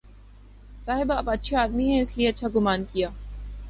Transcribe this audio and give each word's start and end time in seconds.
صاحب 0.85 1.11
آپ 1.11 1.29
اچھے 1.29 1.55
آدمی 1.57 1.89
ہیں، 1.91 2.01
اس 2.01 2.17
لیے 2.17 2.29
اچھا 2.29 2.47
گمان 2.55 2.83
کیا۔ 2.93 3.09